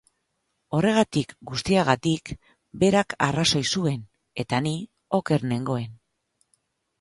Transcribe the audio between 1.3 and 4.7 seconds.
guztiagatik, berak arrazoi zuen, eta